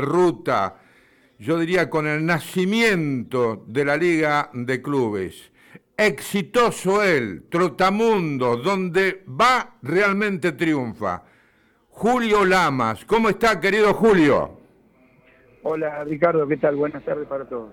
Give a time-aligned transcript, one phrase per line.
[0.00, 0.76] ruta,
[1.38, 5.50] yo diría con el nacimiento de la Liga de Clubes.
[5.96, 11.22] Exitoso él, trotamundo, donde va realmente triunfa.
[11.90, 14.58] Julio Lamas, ¿cómo está querido Julio?
[15.62, 16.76] Hola Ricardo, ¿qué tal?
[16.76, 17.72] Buenas tardes para todos.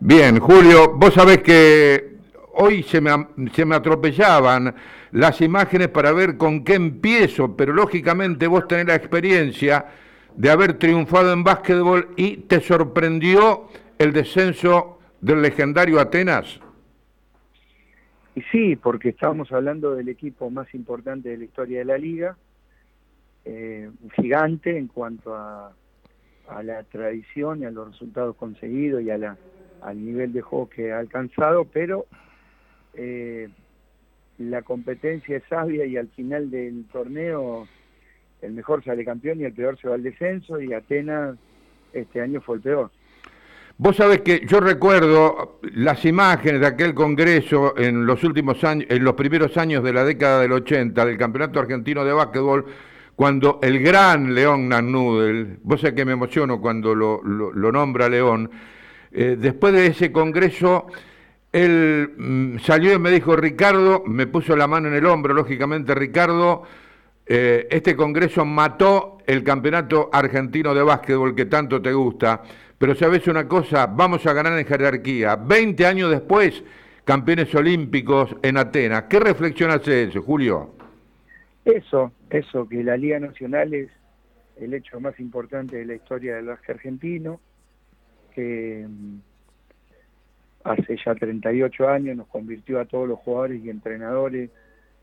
[0.00, 2.16] Bien, Julio, vos sabés que
[2.54, 3.10] hoy se me,
[3.54, 4.74] se me atropellaban
[5.12, 9.86] las imágenes para ver con qué empiezo, pero lógicamente vos tenés la experiencia
[10.36, 13.68] de haber triunfado en básquetbol y te sorprendió
[13.98, 16.60] el descenso del legendario Atenas.
[18.34, 22.36] Y sí, porque estábamos hablando del equipo más importante de la historia de la liga,
[23.44, 25.72] eh, gigante en cuanto a,
[26.48, 29.36] a la tradición y a los resultados conseguidos y a la,
[29.82, 32.06] al nivel de juego que ha alcanzado, pero
[32.94, 33.48] eh,
[34.38, 37.66] la competencia es sabia y al final del torneo
[38.42, 41.36] el mejor sale campeón y el peor se va al descenso y Atenas
[41.92, 42.90] este año fue el peor.
[43.78, 49.02] Vos sabés que yo recuerdo las imágenes de aquel congreso en los últimos años, en
[49.02, 52.66] los primeros años de la década del 80 del Campeonato Argentino de Básquetbol,
[53.16, 57.22] cuando el gran León Nannudel, vos sabés que me emociono cuando lo,
[57.72, 58.50] nombra León,
[59.10, 60.86] eh, después de ese congreso
[61.52, 65.94] él mm, salió y me dijo, Ricardo, me puso la mano en el hombro, lógicamente,
[65.94, 66.62] Ricardo,
[67.26, 72.42] eh, este Congreso mató el campeonato argentino de básquetbol que tanto te gusta,
[72.78, 75.36] pero sabes una cosa, vamos a ganar en jerarquía.
[75.36, 76.62] Veinte años después,
[77.04, 79.04] campeones olímpicos en Atenas.
[79.04, 80.74] ¿Qué reflexión hace eso, Julio?
[81.64, 83.88] Eso, eso, que la Liga Nacional es
[84.60, 87.40] el hecho más importante de la historia del básquet argentino,
[88.34, 89.18] que mm,
[90.64, 94.50] hace ya 38 años nos convirtió a todos los jugadores y entrenadores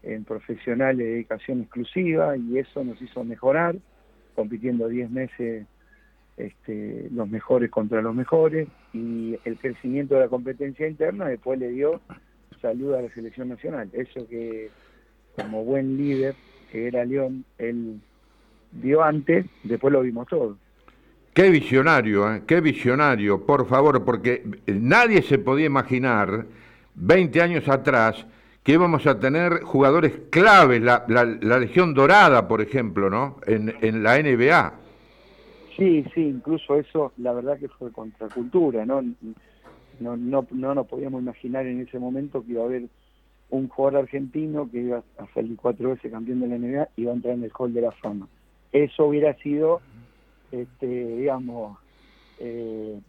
[0.03, 3.75] en profesionales de dedicación exclusiva y eso nos hizo mejorar,
[4.35, 5.65] compitiendo 10 meses
[6.37, 11.69] este, los mejores contra los mejores y el crecimiento de la competencia interna después le
[11.69, 12.01] dio
[12.61, 13.89] salud a la selección nacional.
[13.93, 14.69] Eso que
[15.35, 16.35] como buen líder
[16.71, 17.99] que era León, él
[18.71, 20.57] vio antes, después lo vimos todos.
[21.33, 22.41] Qué visionario, ¿eh?
[22.45, 26.45] qué visionario, por favor, porque nadie se podía imaginar
[26.95, 28.25] 20 años atrás
[28.69, 31.25] que íbamos a tener jugadores claves, la,
[31.57, 33.37] Legión Dorada, por ejemplo, ¿no?
[33.47, 34.73] En, en, la NBA.
[35.75, 39.01] Sí, sí, incluso eso, la verdad que fue contracultura, ¿no?
[39.99, 42.83] No, no, no nos podíamos imaginar en ese momento que iba a haber
[43.49, 47.11] un jugador argentino que iba a salir cuatro veces campeón de la NBA y iba
[47.11, 48.27] a entrar en el Hall de la Fama.
[48.71, 49.81] Eso hubiera sido
[50.51, 51.75] este, digamos,
[52.37, 52.99] eh,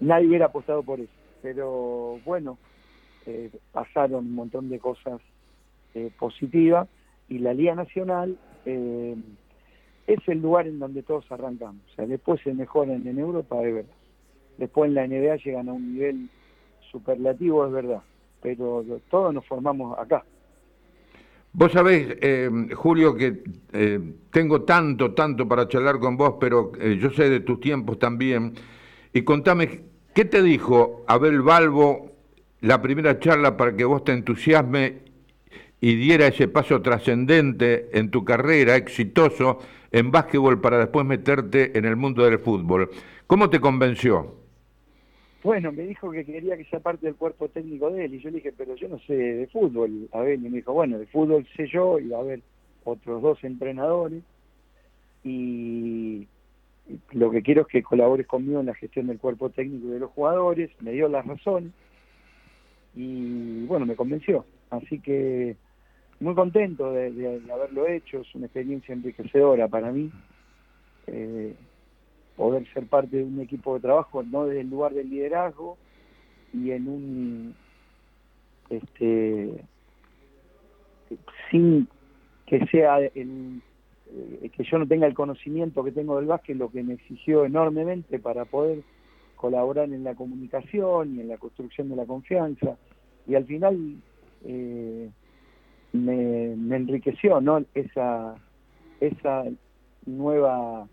[0.00, 1.12] nadie hubiera apostado por eso.
[1.42, 2.58] Pero bueno,
[3.26, 5.20] eh, pasaron un montón de cosas
[5.94, 6.88] eh, positivas
[7.28, 11.82] y la Liga Nacional es el lugar en donde todos arrancamos.
[11.92, 13.94] O sea, después se mejoran en Europa, es verdad.
[14.58, 16.28] Después en la NBA llegan a un nivel
[16.90, 18.02] superlativo, es verdad.
[18.42, 20.24] Pero todos nos formamos acá.
[21.52, 23.98] Vos sabés, eh, Julio, que eh,
[24.30, 28.52] tengo tanto, tanto para charlar con vos, pero eh, yo sé de tus tiempos también.
[29.14, 29.80] Y contame,
[30.14, 32.15] ¿qué te dijo Abel Balbo
[32.66, 34.98] la primera charla para que vos te entusiasme
[35.80, 39.60] y diera ese paso trascendente en tu carrera, exitoso,
[39.92, 42.90] en básquetbol para después meterte en el mundo del fútbol?
[43.28, 44.34] ¿Cómo te convenció?
[45.44, 48.30] Bueno, me dijo que quería que sea parte del cuerpo técnico de él y yo
[48.30, 50.08] le dije, pero yo no sé de fútbol.
[50.10, 52.40] A ver, y me dijo, bueno, de fútbol sé yo y va a haber
[52.82, 54.24] otros dos entrenadores
[55.22, 56.26] y
[57.12, 60.10] lo que quiero es que colabores conmigo en la gestión del cuerpo técnico de los
[60.10, 60.70] jugadores.
[60.80, 61.72] Me dio la razón
[62.96, 64.44] y bueno, me convenció.
[64.70, 65.56] Así que
[66.18, 70.10] muy contento de, haberlo hecho, es una experiencia enriquecedora para mí.
[71.06, 71.54] Eh,
[72.36, 75.76] poder ser parte de un equipo de trabajo, no desde el lugar del liderazgo
[76.52, 77.54] y en un
[78.68, 79.64] este
[81.50, 81.88] sin
[82.46, 83.62] que sea el,
[84.10, 87.44] eh, que yo no tenga el conocimiento que tengo del básquet, lo que me exigió
[87.44, 88.82] enormemente para poder
[89.36, 92.76] colaborar en la comunicación y en la construcción de la confianza
[93.26, 93.96] y al final
[94.44, 95.10] eh,
[95.92, 98.34] me, me enriqueció no esa
[99.00, 99.44] esa
[100.06, 100.86] nueva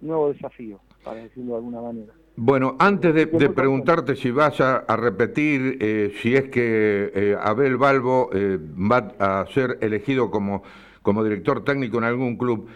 [0.00, 2.12] nuevo desafío para decirlo de alguna manera.
[2.36, 8.30] Bueno, antes de, preguntarte si vas a, repetir, eh, si es que eh, Abel Balbo
[8.32, 10.62] eh, va a ser elegido como,
[11.02, 12.68] como director técnico en algún club,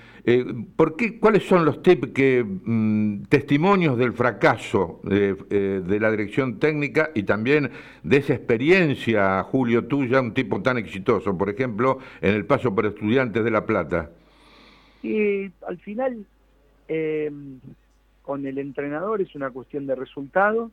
[0.76, 2.08] ¿por qué, ¿cuáles son los tips
[2.44, 7.70] mm, testimonios del fracaso de la dirección técnica y también
[8.02, 12.86] de esa experiencia, Julio, tuya, un tipo tan exitoso, por ejemplo, en el paso por
[12.86, 14.10] estudiantes de La Plata?
[15.02, 16.24] Y al final
[18.24, 20.70] con el entrenador es una cuestión de resultado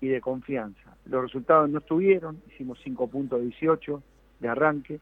[0.00, 0.96] y de confianza.
[1.04, 4.02] Los resultados no estuvieron, hicimos 5 puntos 18
[4.40, 4.98] de arranque,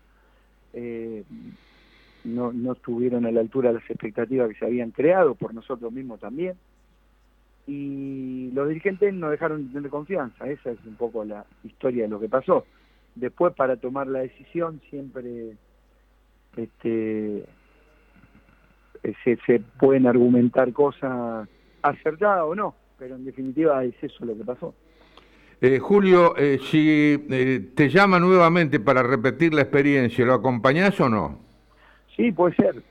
[0.73, 1.23] eh,
[2.25, 5.93] no, no estuvieron a la altura de las expectativas que se habían creado por nosotros
[5.93, 6.57] mismos también.
[7.67, 12.11] Y los dirigentes no dejaron de tener confianza, esa es un poco la historia de
[12.11, 12.67] lo que pasó.
[13.15, 15.57] Después para tomar la decisión siempre
[16.57, 17.45] este,
[19.25, 21.49] se, pueden argumentar cosas
[21.83, 24.75] acertadas o no, pero en definitiva es eso lo que pasó.
[25.61, 31.09] Eh, Julio, eh, si eh, te llama nuevamente para repetir la experiencia, ¿lo acompañás o
[31.09, 31.44] no?
[32.17, 32.83] Sí, puede ser.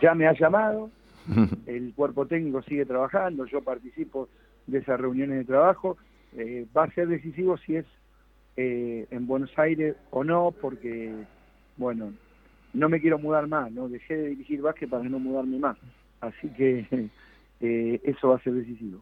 [0.00, 0.90] ya me ha llamado,
[1.66, 4.28] el cuerpo técnico sigue trabajando, yo participo
[4.66, 5.96] de esas reuniones de trabajo.
[6.76, 7.86] va a ser decisivo si es
[8.56, 11.12] en Buenos Aires o no, porque,
[11.76, 12.12] bueno,
[12.74, 15.76] no me quiero mudar más, no dejé de dirigir básquet para no mudarme más.
[16.20, 17.10] Así que
[18.04, 19.00] eso va a ser decisivo.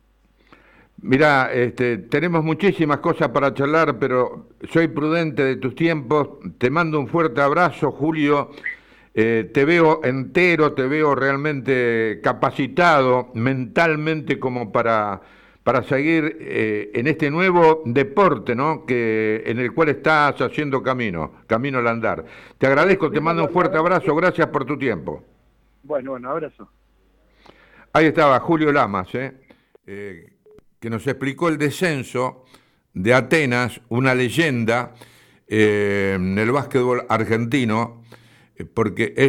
[1.03, 6.29] Mira, este, tenemos muchísimas cosas para charlar, pero soy prudente de tus tiempos.
[6.59, 8.51] Te mando un fuerte abrazo, Julio.
[9.13, 15.21] Eh, te veo entero, te veo realmente capacitado mentalmente como para,
[15.65, 18.87] para seguir eh, en este nuevo deporte, ¿no?
[18.87, 22.25] Que, en el cual estás haciendo camino, camino al andar.
[22.57, 25.25] Te agradezco, te mando un fuerte abrazo, gracias por tu tiempo.
[25.83, 26.71] Bueno, bueno, abrazo.
[27.93, 29.33] Ahí estaba Julio Lamas, ¿eh?
[29.87, 30.33] eh
[30.79, 32.47] que nos explicó el descenso
[32.95, 34.95] de Atenas, una leyenda
[35.47, 38.03] en el básquetbol argentino,
[38.65, 39.29] porque es